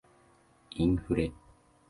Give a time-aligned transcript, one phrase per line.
[0.71, 1.31] インフレ